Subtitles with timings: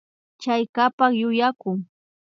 [0.41, 1.69] Chaykapan yuyaku